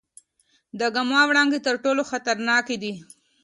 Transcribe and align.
د 0.79 0.81
ګاما 0.95 1.21
وړانګې 1.29 1.59
تر 1.67 1.75
ټولو 1.83 2.01
خطرناکې 2.09 2.75
دي. 2.83 2.93